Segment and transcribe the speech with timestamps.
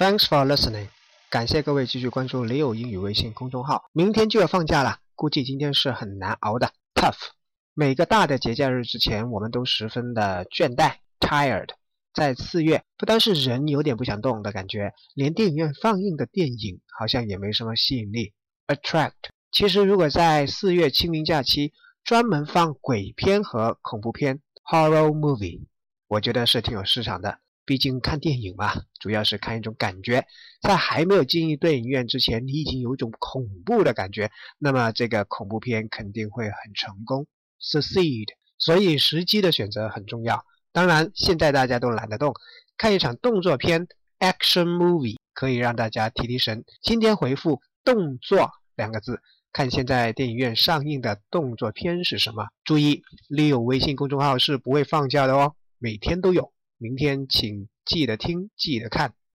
[0.00, 0.88] Thanks for listening，
[1.28, 3.84] 感谢各位继续关注雷欧英语微信公众号。
[3.92, 7.18] 明天就要放假了，估计今天是很难熬的，tough。
[7.74, 11.68] 每个大的节假日之前，我们都十分的倦怠，tired。
[12.14, 18.32] 在四月，不单是人有点不想动的感觉，连电影院放映的电影好像也没什么吸引力
[18.68, 19.12] ，attract。
[19.52, 21.74] 其实如果在四月清明假期
[22.04, 25.66] 专门放鬼片和恐怖片 （horror movie），
[26.08, 27.40] 我觉得是挺有市场的。
[27.70, 30.26] 毕竟看电影嘛，主要是看一种感觉。
[30.60, 34.28] 在还没有进入电影院之前，你已经有一种恐怖的感觉，
[34.58, 37.28] 那么这个恐怖片肯定会很成功
[37.60, 38.26] ，succeed。
[38.58, 40.44] 所以时机的选择很重要。
[40.72, 42.34] 当然，现在大家都懒得动，
[42.76, 43.86] 看一场动作片
[44.18, 46.64] （action movie） 可以让大家提提神。
[46.82, 52.48] 今天回复“动作”两个字，看现在电影院上映的动作片是什么。
[52.64, 56.52] 注意，Leo 微信公众号是不会放假的哦，每天都有。
[56.82, 59.12] 明天请记得听，记得看。